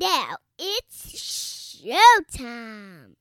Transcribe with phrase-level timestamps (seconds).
[0.00, 3.16] Now it's showtime.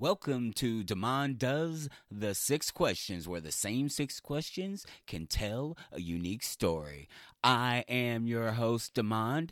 [0.00, 6.00] Welcome to Demond Does the Six Questions, where the same six questions can tell a
[6.00, 7.08] unique story.
[7.42, 9.50] I am your host, Demond,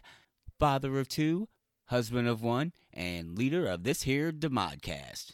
[0.60, 1.48] father of two,
[1.86, 5.32] husband of one, and leader of this here Demodcast.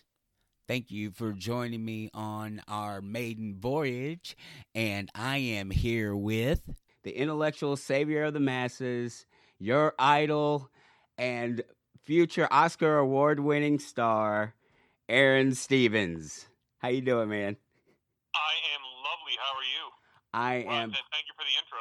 [0.67, 4.35] Thank you for joining me on our maiden voyage,
[4.75, 6.63] and I am here with
[7.03, 9.27] the intellectual savior of the masses,
[9.59, 10.71] your idol,
[11.19, 11.63] and
[12.03, 14.55] future Oscar award-winning star.
[15.17, 16.47] Aaron Stevens.
[16.79, 17.55] How you doing, man?
[18.35, 19.37] I am lovely.
[19.39, 20.65] How are you?
[20.65, 20.91] I Well, am.
[20.91, 21.79] thank you for the intro.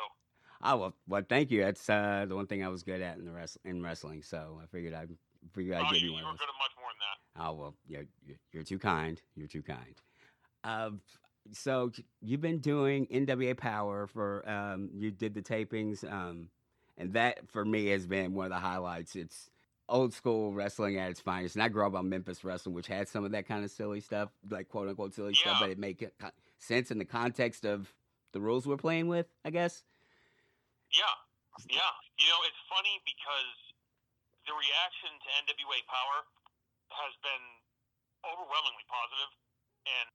[0.64, 1.62] Oh well, well, thank you.
[1.62, 4.22] That's uh, the one thing I was good at in the wrest- in wrestling.
[4.22, 5.12] So I figured I'd
[5.54, 7.00] figured I'd oh, give you, you one you were of good at much more than
[7.46, 7.50] that.
[7.50, 9.22] Oh well, you're, you're- you're too kind.
[9.38, 9.96] You're too kind.
[10.66, 11.00] Um,
[11.54, 11.90] so
[12.22, 16.50] you've been doing NWA Power for um, you did the tapings, um,
[16.98, 19.16] and that for me has been one of the highlights.
[19.16, 19.50] It's
[19.92, 23.08] old school wrestling at its finest, and I grew up on Memphis wrestling, which had
[23.08, 26.00] some of that kind of silly stuff, like quote unquote silly stuff, but it made
[26.58, 27.94] sense in the context of
[28.32, 29.28] the rules we're playing with.
[29.46, 29.84] I guess.
[30.90, 31.16] Yeah,
[31.70, 31.94] yeah.
[32.18, 33.52] You know, it's funny because
[34.48, 36.26] the reaction to NWA Power
[36.96, 37.46] has been
[38.26, 39.32] overwhelmingly positive,
[39.86, 40.08] and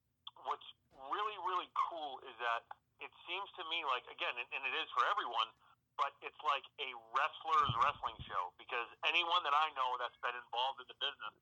[0.48, 0.66] what's
[1.12, 2.64] really, really cool is that
[3.00, 5.48] it seems to me like, again, and it is for everyone,
[5.96, 10.84] but it's like a wrestler's wrestling show because anyone that I know that's been involved
[10.84, 11.36] in the business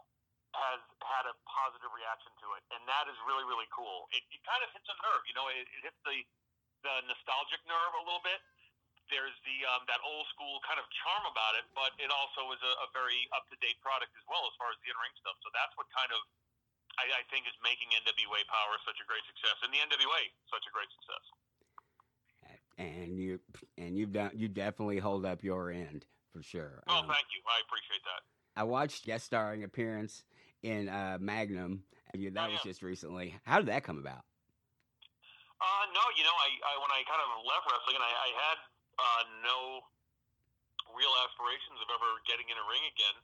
[0.55, 4.06] has had a positive reaction to it, and that is really, really cool.
[4.14, 6.22] It, it kind of hits a nerve, you know, it, it hits the
[6.84, 8.38] the nostalgic nerve a little bit.
[9.08, 12.60] There's the um, that old school kind of charm about it, but it also is
[12.60, 15.12] a, a very up to date product as well as far as the in ring
[15.21, 15.36] stuff.
[15.44, 16.21] So that's what kind of
[17.00, 20.22] I, I think is making NWA Power such a great success, and the NWA
[20.53, 21.25] such a great success.
[23.94, 26.82] And you and you've done you definitely hold up your end for sure.
[26.88, 27.38] Oh, Um, thank you.
[27.47, 28.22] I appreciate that.
[28.59, 30.25] I watched guest starring appearance
[30.62, 31.84] in uh, Magnum.
[32.15, 32.71] You, that Oh, was yeah.
[32.71, 33.34] just recently.
[33.43, 34.22] How did that come about?
[35.59, 38.31] Uh, no, you know, I, I when I kind of left wrestling, and I, I
[38.34, 38.59] had
[38.99, 39.59] uh, no
[40.94, 43.16] real aspirations of ever getting in a ring again.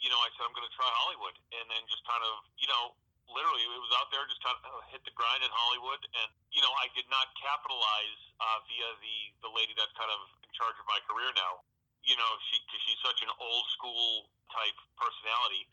[0.00, 2.68] You know, I said I'm going to try Hollywood, and then just kind of, you
[2.72, 2.96] know,
[3.32, 6.62] literally it was out there, just kind of hit the grind in Hollywood, and you
[6.62, 10.76] know, I did not capitalize uh, via the the lady that's kind of in charge
[10.78, 11.62] of my career now.
[12.02, 15.68] You know, she cause she's such an old school type personality.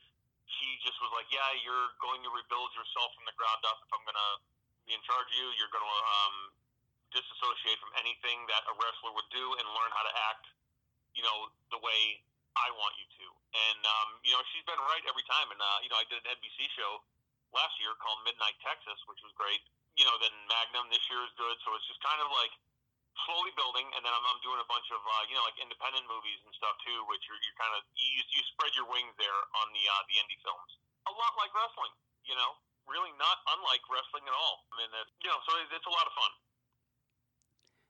[0.48, 3.84] She just was like, "Yeah, you're going to rebuild yourself from the ground up.
[3.84, 4.30] If I'm to
[4.88, 5.48] be in charge of you.
[5.60, 6.36] You're to um,
[7.12, 10.48] disassociate from anything that a wrestler would do and learn how to act,
[11.12, 12.24] you know, the way
[12.56, 13.28] I want you to.
[13.52, 15.52] And um, you know, she's been right every time.
[15.52, 17.04] And uh, you know, I did an NBC show
[17.56, 19.62] last year called Midnight Texas, which was great.
[19.96, 21.56] You know, then Magnum this year is good.
[21.66, 22.54] So it's just kind of like
[23.26, 23.88] slowly building.
[23.98, 26.54] And then I'm, I'm doing a bunch of uh, you know like independent movies and
[26.54, 29.84] stuff too, which you're, you're kind of you, you spread your wings there on the
[29.88, 30.72] uh, the indie films.
[31.10, 31.94] A lot like wrestling,
[32.28, 32.52] you know
[32.88, 34.66] really not unlike wrestling at all.
[34.72, 36.32] I mean, it, you know, so it, it's a lot of fun.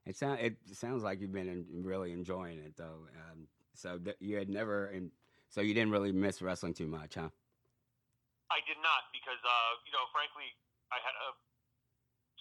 [0.05, 3.07] It sound it sounds like you've been en- really enjoying it though.
[3.13, 5.11] Um, so th- you had never, and
[5.49, 7.29] so you didn't really miss wrestling too much, huh?
[8.47, 10.55] I did not because, uh, you know, frankly,
[10.91, 11.35] I had a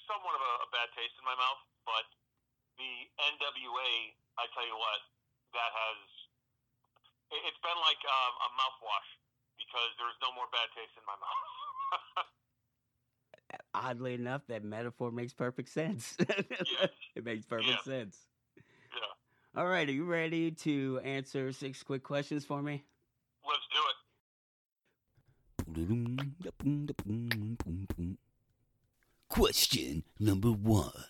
[0.07, 1.61] somewhat of a, a bad taste in my mouth.
[1.83, 2.07] But
[2.79, 3.91] the NWA,
[4.39, 5.01] I tell you what,
[5.55, 5.99] that has
[7.35, 9.11] it, it's been like um, a mouthwash
[9.59, 11.43] because there's no more bad taste in my mouth.
[13.75, 16.17] Oddly enough, that metaphor makes perfect sense.
[16.19, 16.87] Yeah.
[17.15, 17.93] it makes perfect Yeah.
[17.93, 18.19] sense.
[18.95, 22.85] yeah, All right, are you ready to answer six quick questions for me?
[23.47, 23.81] let's do
[26.47, 26.55] it.
[29.31, 31.07] Question number one.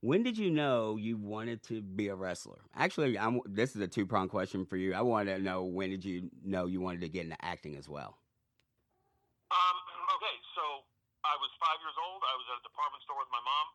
[0.00, 2.64] When did you know you wanted to be a wrestler?
[2.72, 4.96] Actually, I'm, this is a two pronged question for you.
[4.96, 7.84] I want to know when did you know you wanted to get into acting as
[7.84, 8.16] well?
[9.52, 9.76] Um,
[10.16, 10.64] okay, so
[11.20, 12.24] I was five years old.
[12.24, 13.66] I was at a department store with my mom.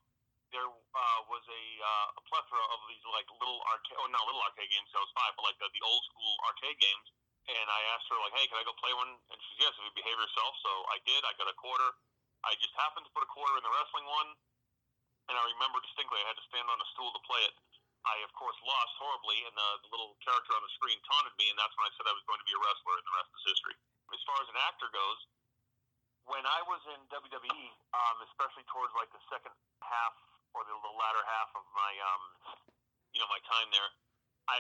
[0.50, 4.42] There uh, was a, uh, a plethora of these like little arcade, oh not little
[4.50, 4.90] arcade games.
[4.90, 7.06] So I was five, but like the, the old school arcade games.
[7.48, 9.84] And I asked her like, "Hey, can I go play one?" And she's yes, if
[9.88, 10.52] you behave yourself.
[10.60, 11.24] So I did.
[11.24, 11.96] I got a quarter.
[12.44, 14.30] I just happened to put a quarter in the wrestling one,
[15.32, 17.56] and I remember distinctly I had to stand on a stool to play it.
[18.08, 21.52] I of course lost horribly, and the, the little character on the screen taunted me,
[21.52, 23.32] and that's when I said I was going to be a wrestler, and the rest
[23.36, 23.76] is history.
[24.16, 25.20] As far as an actor goes,
[26.28, 30.16] when I was in WWE, um, especially towards like the second half
[30.56, 32.24] or the, the latter half of my, um,
[33.16, 33.90] you know, my time there,
[34.48, 34.60] I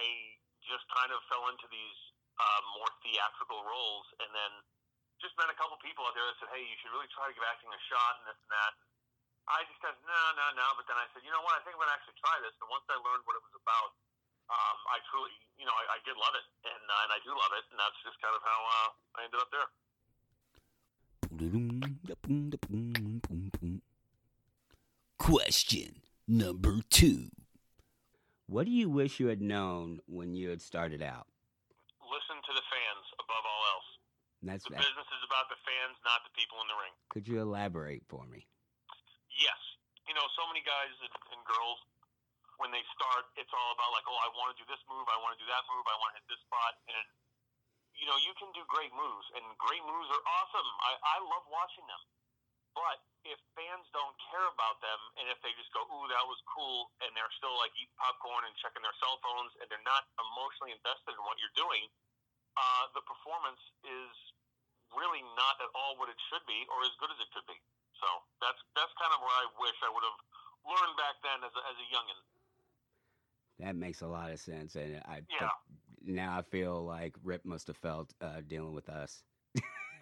[0.63, 2.00] just kind of fell into these
[2.38, 4.51] uh, more theatrical roles, and then
[5.18, 7.34] just met a couple people out there that said, "Hey, you should really try to
[7.34, 8.74] give acting a shot," and this and that.
[9.48, 11.56] I just said, "No, no, no," but then I said, "You know what?
[11.56, 13.95] I think I'm gonna actually try this." And once I learned what it was about,
[14.51, 17.31] um, I truly, you know, I, I did love it, and uh, and I do
[17.31, 19.68] love it, and that's just kind of how uh, I ended up there.
[25.18, 27.31] Question number two.
[28.48, 31.28] What do you wish you had known when you had started out?
[32.00, 33.63] Listen to the fans above all
[34.45, 34.86] That's The that.
[34.86, 36.94] business is about the fans, not the people in the ring.
[37.10, 38.45] Could you elaborate for me?
[39.34, 39.57] Yes.
[40.06, 41.80] You know, so many guys and, and girls,
[42.57, 45.18] when they start, it's all about like, oh, I want to do this move, I
[45.22, 47.06] want to do that move, I want to hit this spot, and
[47.98, 50.69] you know, you can do great moves, and great moves are awesome.
[50.86, 51.98] I, I love watching them.
[52.78, 56.38] But if fans don't care about them, and if they just go, ooh, that was
[56.45, 60.06] cool, and they're still like eating popcorn and checking their cell phones, and they're not
[60.22, 61.90] emotionally invested in what you're doing,
[62.54, 64.13] uh, the performance is
[64.95, 67.57] really not at all what it should be, or as good as it could be.
[68.00, 68.07] So
[68.39, 70.19] that's that's kind of where I wish I would have
[70.68, 72.19] learned back then as a, as a youngin.
[73.60, 75.50] That makes a lot of sense, and I Yeah.
[76.06, 79.25] now I feel like Rip must have felt uh, dealing with us.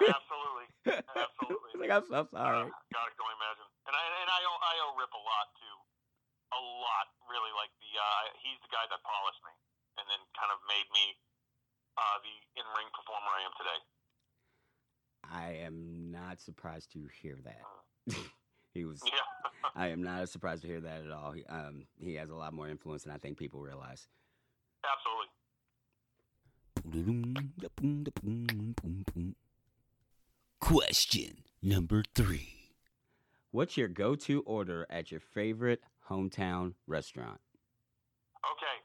[0.03, 0.67] Absolutely,
[1.15, 1.71] absolutely.
[1.79, 2.67] like I'm so sorry.
[2.67, 3.67] Uh, God, I can only imagine.
[3.87, 5.77] And I and I owe, I owe Rip a lot too,
[6.51, 7.07] a lot.
[7.31, 9.55] Really, like the uh, he's the guy that polished me,
[9.97, 11.15] and then kind of made me
[11.95, 13.79] uh, the in ring performer I am today.
[15.35, 18.15] I am not surprised to hear that.
[18.73, 19.01] he was.
[19.05, 19.11] Yeah,
[19.75, 21.33] I am not surprised to hear that at all.
[21.33, 24.07] He, um, he has a lot more influence than I think people realize.
[24.85, 25.27] absolutely.
[30.61, 32.53] Question number three.
[33.51, 37.41] What's your go-to order at your favorite hometown restaurant?
[38.39, 38.77] Okay.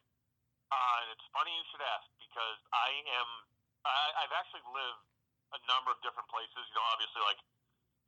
[0.72, 3.28] Uh, and it's funny you should ask because I am.
[3.84, 5.10] I, I've actually lived
[5.54, 6.62] a number of different places.
[6.70, 7.40] You know, obviously, like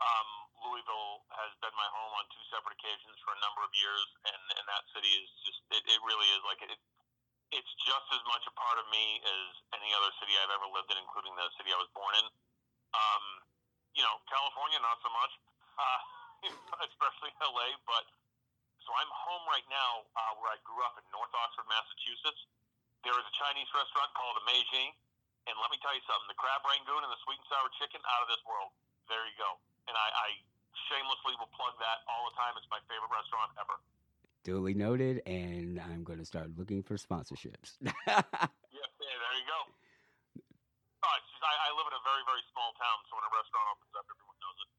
[0.03, 0.29] um,
[0.67, 4.43] Louisville has been my home on two separate occasions for a number of years, and,
[4.59, 5.61] and that city is just.
[5.75, 6.71] It, it really is like it.
[7.53, 9.45] It's just as much a part of me as
[9.77, 12.27] any other city I've ever lived in, including the city I was born in.
[12.97, 13.25] Um,
[13.93, 15.33] you know, California, not so much,
[15.77, 16.01] uh,
[16.89, 17.77] especially LA.
[17.85, 18.09] But
[18.83, 22.43] so I'm home right now, uh, where I grew up in North Oxford, Massachusetts.
[23.05, 24.95] There is a Chinese restaurant called the Meijing,
[25.51, 28.01] and let me tell you something: the crab rangoon and the sweet and sour chicken,
[28.07, 28.71] out of this world.
[29.11, 29.59] There you go.
[29.91, 30.29] And I, I
[30.89, 32.55] shamelessly will plug that all the time.
[32.55, 33.77] It's my favorite restaurant ever.
[34.43, 37.79] Duly noted, and I'm going to start looking for sponsorships.
[37.83, 39.61] Yeah, yeah there you go.
[41.05, 43.67] Oh, just, I, I live in a very, very small town, so when a restaurant
[43.75, 44.71] opens up, everyone knows it.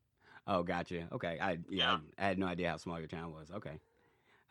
[0.51, 1.01] oh, gotcha.
[1.13, 3.51] Okay, I yeah, I, had no idea how small your town was.
[3.51, 3.79] Okay,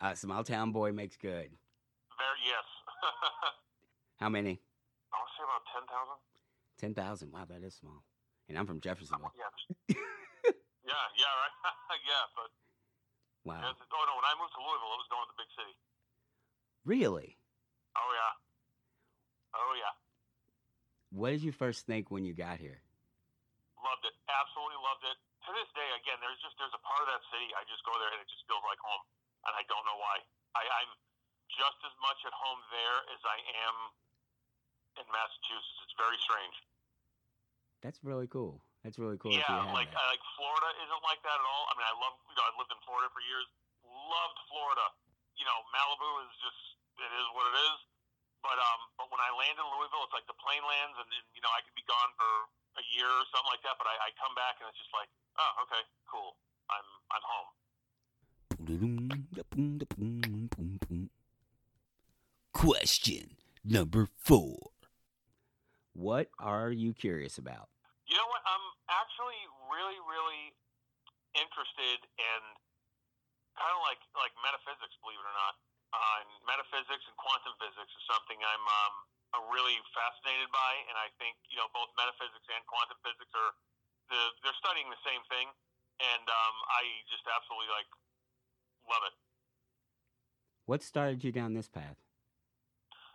[0.01, 1.49] uh, small town boy makes good.
[2.17, 2.67] Very yes.
[4.21, 4.61] How many?
[5.43, 6.19] I say about ten thousand.
[6.79, 7.27] Ten thousand.
[7.35, 8.03] Wow, that is small.
[8.47, 9.31] And I'm from Jeffersonville.
[9.31, 9.51] Oh, yeah.
[10.87, 11.55] yeah, yeah, right.
[12.11, 12.49] yeah, but
[13.43, 15.51] Wow, yes, oh no, when I moved to Louisville, it was going to the big
[15.59, 15.75] city.
[16.87, 17.35] really?
[17.93, 18.33] Oh yeah.
[19.59, 19.93] Oh yeah.
[21.11, 22.79] What did you first think when you got here?
[23.83, 24.15] Loved it.
[24.31, 25.17] Absolutely loved it.
[25.43, 27.91] To this day, again, there's just there's a part of that city I just go
[27.99, 29.03] there and it just feels like home,
[29.43, 30.23] and I don't know why.
[30.55, 30.91] I, I'm
[31.51, 33.75] just as much at home there as I am
[34.97, 35.79] in Massachusetts.
[35.85, 36.55] It's very strange.
[37.83, 38.63] That's really cool.
[38.83, 39.31] That's really cool.
[39.31, 39.99] that yeah, like that.
[39.99, 41.63] uh, like Florida isn't like that at all.
[41.71, 43.47] I mean, I love you know I lived in Florida for years.
[43.87, 44.85] Loved Florida.
[45.39, 46.59] You know, Malibu is just
[46.99, 47.77] it is what it is.
[48.43, 51.23] But um, but when I land in Louisville, it's like the plane lands, and then
[51.31, 52.31] you know I could be gone for
[52.75, 53.79] a year or something like that.
[53.79, 55.07] But I, I come back and it's just like,
[55.39, 56.35] oh, okay, cool.
[56.67, 57.49] I'm I'm home.
[62.51, 64.72] Question number four.
[65.93, 67.69] What are you curious about?
[68.09, 68.41] You know what?
[68.45, 70.53] I'm actually really, really
[71.37, 72.41] interested in
[73.57, 75.55] kind of like like metaphysics, believe it or not.
[75.93, 78.93] Uh, and metaphysics and quantum physics is something I'm um,
[79.53, 83.53] really fascinated by, and I think you know both metaphysics and quantum physics are
[84.09, 85.47] the they're studying the same thing,
[86.01, 87.89] and um, I just absolutely like
[88.89, 89.15] love it.
[90.65, 92.02] What started you down this path?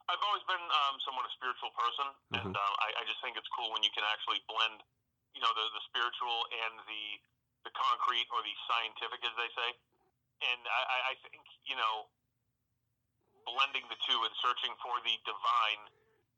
[0.08, 2.08] I've always been um, somewhat a spiritual person,
[2.40, 2.56] and Mhm.
[2.56, 4.80] um, I, I just think it's cool when you can actually blend,
[5.36, 7.04] you know, the, the spiritual and the
[7.66, 9.68] the concrete or the scientific, as they say.
[10.46, 12.08] And I, I- I think you know,
[13.44, 15.82] blending the two and searching for the divine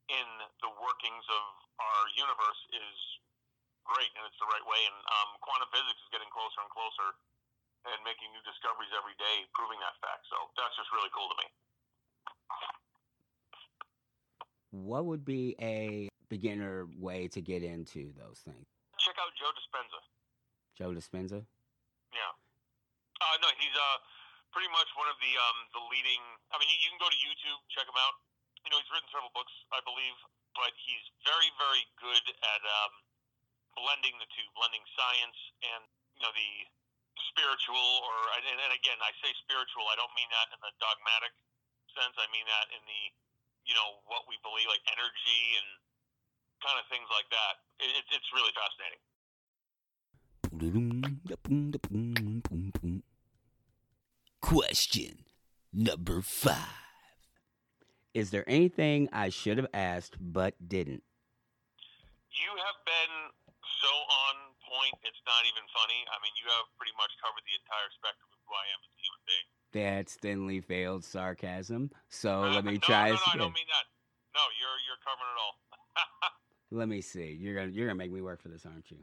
[0.09, 0.27] in
[0.59, 1.43] the workings of
[1.79, 2.97] our universe is
[3.85, 4.81] great and it's the right way.
[4.85, 7.15] And um, quantum physics is getting closer and closer
[7.87, 10.27] and making new discoveries every day, proving that fact.
[10.29, 11.47] So that's just really cool to me.
[14.71, 18.63] What would be a beginner way to get into those things?
[18.97, 19.99] Check out Joe Dispenza.
[20.79, 21.43] Joe Dispenza?
[22.15, 22.31] Yeah.
[23.19, 23.97] Uh, no, he's uh
[24.55, 26.23] pretty much one of the um the leading.
[26.51, 28.15] I mean, you, you can go to YouTube, check him out.
[28.63, 30.15] You know, he's written several books, I believe,
[30.53, 32.93] but he's very, very good at um,
[33.73, 35.81] blending the two, blending science and
[36.15, 36.51] you know the
[37.31, 37.87] spiritual.
[38.07, 39.83] Or and, and again, I say spiritual.
[39.91, 41.33] I don't mean that in the dogmatic
[41.97, 42.15] sense.
[42.15, 43.01] I mean that in the
[43.65, 45.67] you know what we believe, like energy and
[46.61, 47.53] kind of things like that.
[47.81, 49.01] It, it's really fascinating.
[54.41, 55.25] Question
[55.73, 56.81] number five.
[58.13, 61.03] Is there anything I should have asked but didn't?
[62.35, 63.13] You have been
[63.81, 63.93] so
[64.27, 64.35] on
[64.67, 65.99] point, it's not even funny.
[66.11, 68.90] I mean, you have pretty much covered the entire spectrum of who I am as
[69.75, 69.95] a human being.
[69.95, 71.91] That's thinly veiled sarcasm.
[72.09, 73.85] So Uh, let me no, try No, this no, I don't mean that.
[74.33, 75.55] No, you're you're covering it all.
[76.71, 77.37] Let me see.
[77.39, 78.97] You're gonna you're gonna make me work for this, aren't you?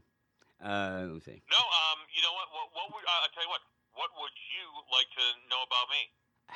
[0.64, 1.42] Uh, let me see.
[1.50, 2.48] no, um, you know what?
[2.50, 3.60] What, what would uh, I tell you what?
[3.94, 6.10] What would you like to know about me?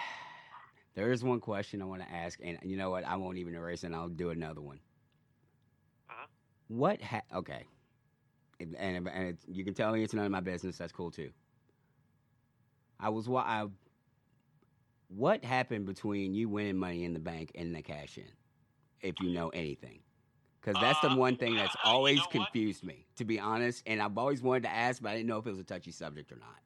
[0.95, 3.04] There is one question I want to ask, and you know what?
[3.07, 3.87] I won't even erase it.
[3.87, 4.78] and I'll do another one.
[6.11, 6.26] Mhm.
[6.69, 7.00] What?
[7.00, 7.64] Ha- okay,
[8.61, 10.76] and, and, and it's, you can tell me it's none of my business.
[10.76, 11.31] That's cool too.
[13.00, 13.66] I was what I.
[15.14, 18.28] What happened between you winning money in the bank and the cash in,
[19.00, 20.00] if you know anything?
[20.61, 22.31] Because that's the Uh, one thing that's you know always what?
[22.31, 23.83] confused me, to be honest.
[23.85, 25.90] And I've always wanted to ask, but I didn't know if it was a touchy
[25.92, 26.57] subject or not.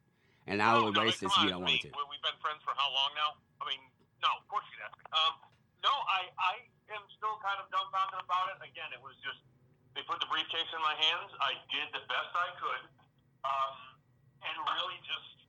[0.46, 1.90] And I will no, erase come this if you on, don't want to.
[1.90, 3.30] We- We've been friends for how long now?
[3.58, 3.82] I mean,
[4.22, 4.86] no, of course you me.
[5.10, 5.34] Um,
[5.82, 6.54] no, I I
[6.94, 8.62] am still kind of dumbfounded about it.
[8.62, 9.42] Again, it was just
[9.98, 11.34] they put the briefcase in my hands.
[11.42, 12.84] I did the best I could,
[13.42, 13.74] um,
[14.46, 15.45] and really just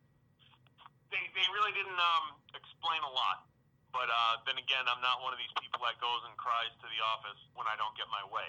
[1.11, 3.47] they they really didn't um explain a lot.
[3.95, 6.87] But uh, then again, I'm not one of these people that goes and cries to
[6.91, 8.45] the office when I don't get my way.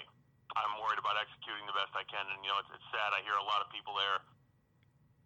[0.59, 3.15] I'm worried about executing the best I can, and you know, it's, it's sad.
[3.15, 4.19] I hear a lot of people there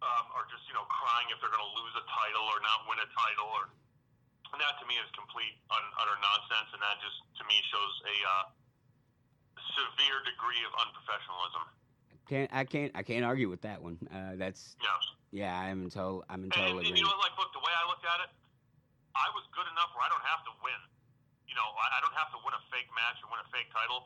[0.03, 2.85] um, are just you know crying if they're going to lose a title or not
[2.85, 3.71] win a title, or
[4.53, 7.93] and that to me is complete un, utter nonsense, and that just to me shows
[8.05, 8.45] a uh,
[9.73, 11.63] severe degree of unprofessionalism.
[12.27, 13.97] Can't I can't I can't argue with that one.
[14.07, 14.91] Uh, that's Yeah.
[15.33, 17.73] Yeah, I'm in total I'm in And, total and, you know, like, look, the way
[17.73, 18.31] I looked at it,
[19.17, 20.77] I was good enough where I don't have to win.
[21.49, 23.73] You know, I, I don't have to win a fake match or win a fake
[23.73, 24.05] title.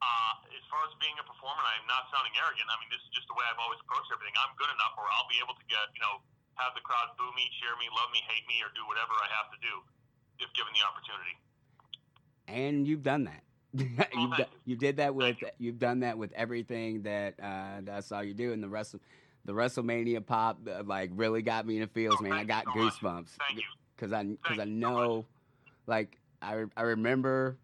[0.00, 2.66] Uh, as far as being a performer, I am not sounding arrogant.
[2.66, 4.34] I mean, this is just the way I've always approached everything.
[4.40, 6.24] I'm good enough where I'll be able to get, you know,
[6.56, 9.28] have the crowd boo me, cheer me, love me, hate me, or do whatever I
[9.30, 9.74] have to do
[10.42, 11.36] if given the opportunity.
[12.48, 13.44] and you've done that.
[13.72, 17.80] you've thank do, you did that with Thank you've done that with everything that uh,
[17.90, 18.94] I saw you do, and the rest
[19.44, 22.32] the WrestleMania pop uh, like really got me in the feels, Oh, man.
[22.32, 23.62] I got so goosebumps Thank you.
[23.96, 25.26] because I because I you so know,
[25.86, 27.56] like I I remember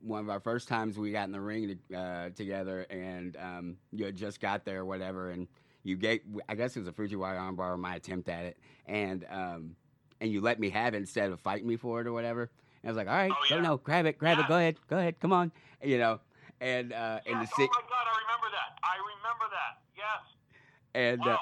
[0.00, 3.76] one of our first times we got in the ring to, uh, together, and um,
[3.92, 5.48] you had just got there or whatever, and
[5.82, 9.24] you gave I guess it was a Fujiwara armbar or my attempt at it, and
[9.30, 9.76] um,
[10.20, 12.50] and you let me have it instead of fighting me for it or whatever.
[12.82, 13.62] And I was like, all right, Oh, go yeah.
[13.62, 15.50] no, grab it, grab it, go ahead, go ahead, come on,
[15.82, 16.20] you know,
[16.60, 18.78] and uh, and the si- oh my God, I remember that.
[18.84, 19.80] I remember that.
[19.96, 20.20] Yes.
[20.94, 21.36] And uh,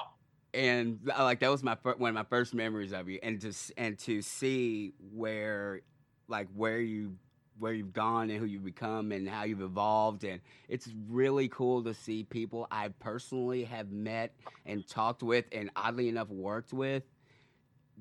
[0.54, 3.40] and uh, like that was my fir- one of my first memories of you, and
[3.40, 5.80] to s- and to see where
[6.28, 7.16] like where you
[7.58, 11.82] where you've gone and who you've become and how you've evolved and it's really cool
[11.84, 17.02] to see people I personally have met and talked with and oddly enough worked with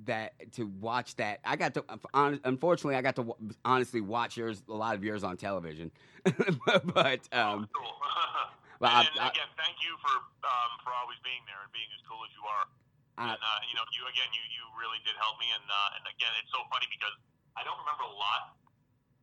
[0.06, 4.64] that to watch that I got to unfortunately I got to w- honestly watch yours
[4.70, 5.92] a lot of yours on television
[6.86, 7.92] but um cool.
[8.82, 12.02] Well, and I- again, thank you for um, for always being there and being as
[12.10, 12.66] cool as you are.
[13.22, 15.48] I- and uh, you know, you again, you you really did help me.
[15.54, 17.14] And uh, and again, it's so funny because
[17.54, 18.58] I don't remember a lot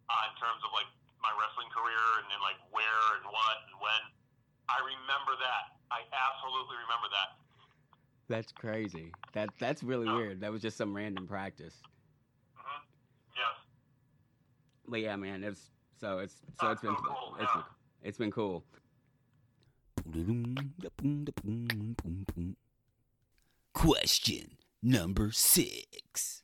[0.08, 0.86] uh, in terms of like
[1.18, 4.02] my wrestling career and then like where and what and when.
[4.70, 5.74] I remember that.
[5.90, 7.40] I absolutely remember that.
[8.28, 9.10] That's crazy.
[9.32, 10.14] That that's really Yeah.
[10.16, 10.40] weird.
[10.44, 11.74] That was just some random practice.
[12.54, 12.82] hmm
[13.34, 13.56] Yes.
[14.86, 18.06] But yeah, man, it's so it's so it's That's been so cool, it's been, yeah.
[18.08, 18.64] it's been cool.
[23.74, 26.42] Question number six.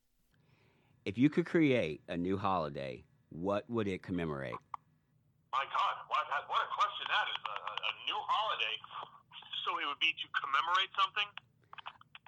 [1.04, 4.52] If you could create a new holiday, what would it commemorate?
[5.52, 7.40] My God, what, what a question that is.
[7.44, 8.76] A, a- a new holiday.
[9.64, 11.28] So it would be to commemorate something?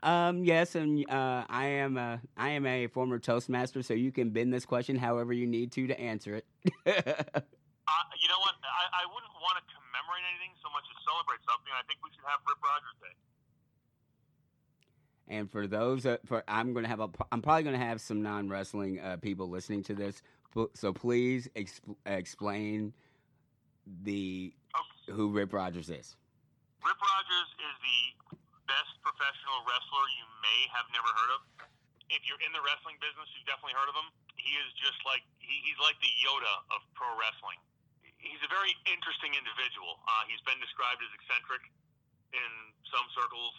[0.03, 4.31] Um, yes, and uh, I am a I am a former Toastmaster, so you can
[4.31, 6.47] bend this question however you need to to answer it.
[7.87, 8.59] Uh, you know what?
[8.67, 9.76] I, I wouldn't want to
[10.17, 13.15] commemorate anything so much as celebrate something, I think we should have Rip Rogers Day.
[15.29, 18.49] And for those, uh, for I'm gonna have a, I'm probably gonna have some non
[18.49, 20.23] wrestling uh, people listening to this.
[20.73, 22.95] So please exp- explain
[23.85, 25.13] the Okay.
[25.13, 26.17] who Rip Rogers is.
[26.81, 28.01] Rip Rogers is the
[28.65, 31.41] best professional wrestler you may have never heard of.
[32.09, 34.09] If you're in the wrestling business, you've definitely heard of him.
[34.39, 37.59] He is just like he, he's like the Yoda of pro wrestling.
[38.27, 40.03] He's a very interesting individual.
[40.05, 41.63] Uh, he's been described as eccentric
[42.35, 42.51] in
[42.91, 43.55] some circles.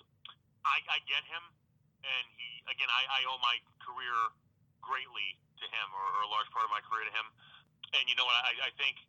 [0.68, 1.44] I, I get him,
[2.04, 2.92] and he again.
[2.92, 4.16] I, I owe my career
[4.84, 7.28] greatly to him, or, or a large part of my career to him.
[7.96, 8.36] And you know what?
[8.44, 9.00] I, I think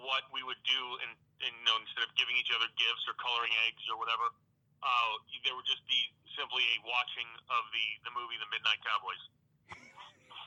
[0.00, 1.12] what we would do, and,
[1.44, 4.32] and you know, instead of giving each other gifts or coloring eggs or whatever,
[4.80, 5.12] uh,
[5.44, 6.00] there would just be
[6.32, 9.22] simply a watching of the the movie The Midnight Cowboys.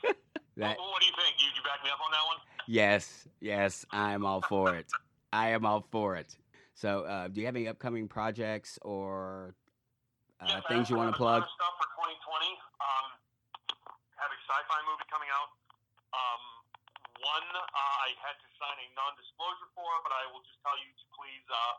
[0.60, 1.40] That Well, what do you think?
[1.40, 2.36] You, you back me up on that one?
[2.68, 4.88] Yes, yes, I am all for it.
[5.34, 6.36] I am all for it.
[6.74, 9.56] So, uh, do you have any upcoming projects or
[10.42, 11.44] uh, Yes, I things you want to plug?
[11.46, 12.58] Stuff for 2020.
[12.82, 13.06] Um,
[14.18, 15.54] have a sci-fi movie coming out.
[16.12, 16.44] Um,
[17.22, 20.90] one uh, I had to sign a non-disclosure for, but I will just tell you
[20.90, 21.78] to please uh,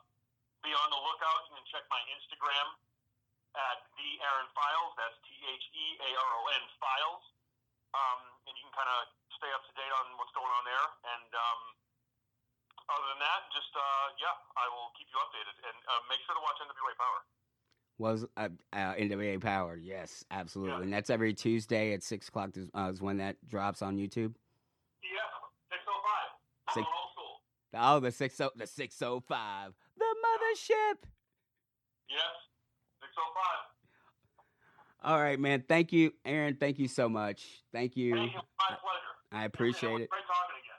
[0.62, 1.50] be on the lookout.
[1.50, 2.78] Can check my Instagram
[3.58, 4.94] at the Aaron Files.
[4.94, 7.24] That's T H E A R O N Files.
[7.92, 9.10] Um, and you can kind of
[9.42, 10.86] stay up to date on what's going on there.
[11.18, 11.60] And um,
[12.86, 15.58] other than that, just uh, yeah, I will keep you updated.
[15.66, 17.20] And uh, make sure to watch NWA Power.
[17.98, 19.74] Was uh, uh, NWA Power?
[19.74, 20.78] Yes, absolutely.
[20.78, 20.82] Yeah.
[20.86, 24.38] And that's every Tuesday at six o'clock is, uh, is when that drops on YouTube.
[25.02, 25.26] Yeah,
[25.74, 26.30] six oh five.
[26.78, 27.34] Six- I'm old school.
[27.74, 31.02] Oh, the six oh the six oh five, the mothership.
[32.08, 32.30] Yes,
[33.02, 35.10] six oh five.
[35.12, 35.64] All right, man.
[35.66, 36.56] Thank you, Aaron.
[36.58, 37.44] Thank you so much.
[37.72, 38.14] Thank you.
[38.14, 38.38] Thank you.
[38.38, 39.11] My pleasure.
[39.32, 40.10] I appreciate it.
[40.10, 40.72] Great talking again.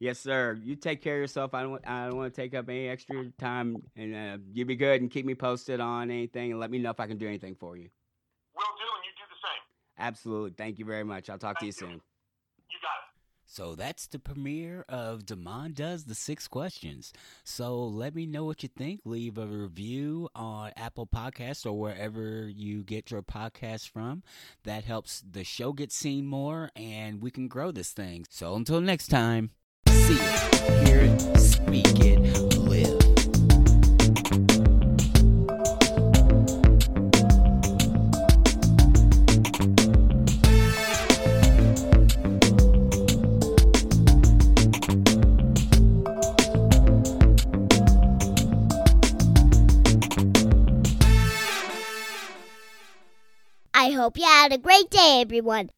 [0.00, 0.58] Yes, sir.
[0.62, 1.54] You take care of yourself.
[1.54, 1.80] I don't.
[1.86, 5.10] I don't want to take up any extra time, and uh, you be good and
[5.10, 7.76] keep me posted on anything, and let me know if I can do anything for
[7.76, 7.88] you.
[8.54, 10.06] Will do, and you do the same.
[10.06, 10.52] Absolutely.
[10.56, 11.30] Thank you very much.
[11.30, 11.72] I'll talk to you you.
[11.72, 12.00] soon.
[13.54, 17.12] So that's the premiere of Demond Does the Six Questions.
[17.44, 19.02] So let me know what you think.
[19.04, 24.24] Leave a review on Apple Podcasts or wherever you get your podcast from.
[24.64, 28.26] That helps the show get seen more and we can grow this thing.
[28.28, 29.50] So until next time,
[29.88, 33.43] see it, hear it, speak it, live.
[54.04, 55.70] Hope you had a great day, everyone.